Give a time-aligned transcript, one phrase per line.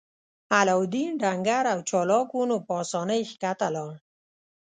[0.57, 3.93] علاوالدین ډنګر او چلاک و نو په اسانۍ ښکته لاړ.